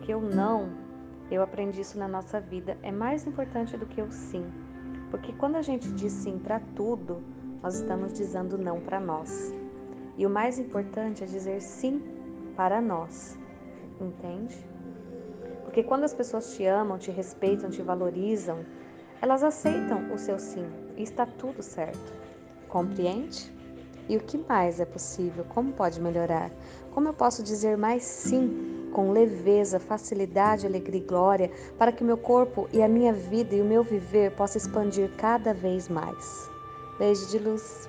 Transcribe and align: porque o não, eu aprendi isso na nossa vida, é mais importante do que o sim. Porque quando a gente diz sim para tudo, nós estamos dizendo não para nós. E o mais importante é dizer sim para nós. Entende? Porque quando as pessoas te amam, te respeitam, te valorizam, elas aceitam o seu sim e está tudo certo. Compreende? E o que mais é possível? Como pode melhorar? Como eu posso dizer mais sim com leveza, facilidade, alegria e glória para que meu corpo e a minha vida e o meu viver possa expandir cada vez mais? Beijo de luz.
porque 0.00 0.14
o 0.14 0.20
não, 0.22 0.70
eu 1.30 1.42
aprendi 1.42 1.82
isso 1.82 1.98
na 1.98 2.08
nossa 2.08 2.40
vida, 2.40 2.74
é 2.82 2.90
mais 2.90 3.26
importante 3.26 3.76
do 3.76 3.84
que 3.84 4.00
o 4.00 4.10
sim. 4.10 4.50
Porque 5.10 5.30
quando 5.34 5.56
a 5.56 5.62
gente 5.62 5.92
diz 5.92 6.10
sim 6.10 6.38
para 6.38 6.58
tudo, 6.74 7.22
nós 7.62 7.74
estamos 7.74 8.14
dizendo 8.14 8.56
não 8.56 8.80
para 8.80 8.98
nós. 8.98 9.54
E 10.16 10.24
o 10.24 10.30
mais 10.30 10.58
importante 10.58 11.22
é 11.22 11.26
dizer 11.26 11.60
sim 11.60 12.02
para 12.56 12.80
nós. 12.80 13.38
Entende? 14.00 14.56
Porque 15.64 15.82
quando 15.82 16.04
as 16.04 16.14
pessoas 16.14 16.54
te 16.54 16.64
amam, 16.64 16.96
te 16.96 17.10
respeitam, 17.10 17.68
te 17.68 17.82
valorizam, 17.82 18.64
elas 19.20 19.42
aceitam 19.42 20.10
o 20.14 20.16
seu 20.16 20.38
sim 20.38 20.64
e 20.96 21.02
está 21.02 21.26
tudo 21.26 21.62
certo. 21.62 22.10
Compreende? 22.68 23.52
E 24.08 24.16
o 24.16 24.20
que 24.20 24.38
mais 24.38 24.80
é 24.80 24.86
possível? 24.86 25.44
Como 25.50 25.74
pode 25.74 26.00
melhorar? 26.00 26.50
Como 26.90 27.06
eu 27.06 27.12
posso 27.12 27.42
dizer 27.42 27.76
mais 27.76 28.02
sim 28.02 28.79
com 28.90 29.10
leveza, 29.12 29.80
facilidade, 29.80 30.66
alegria 30.66 31.00
e 31.00 31.04
glória 31.04 31.50
para 31.78 31.92
que 31.92 32.04
meu 32.04 32.16
corpo 32.16 32.68
e 32.72 32.82
a 32.82 32.88
minha 32.88 33.12
vida 33.12 33.54
e 33.54 33.60
o 33.60 33.64
meu 33.64 33.82
viver 33.82 34.32
possa 34.32 34.58
expandir 34.58 35.10
cada 35.16 35.54
vez 35.54 35.88
mais? 35.88 36.50
Beijo 36.98 37.26
de 37.28 37.38
luz. 37.38 37.88